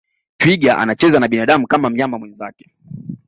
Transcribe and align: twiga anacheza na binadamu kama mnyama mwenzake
twiga 0.37 0.77
anacheza 0.77 1.19
na 1.19 1.27
binadamu 1.27 1.67
kama 1.67 1.89
mnyama 1.89 2.17
mwenzake 2.19 2.71